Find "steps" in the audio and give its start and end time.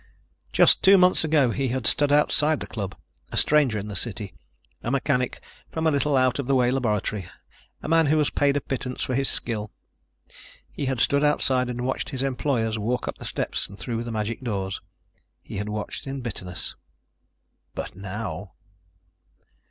13.25-13.67